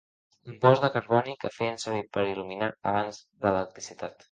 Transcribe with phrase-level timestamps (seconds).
[0.45, 4.17] Compost de carboni que feien servir per il·luminar abans de l'electricitat.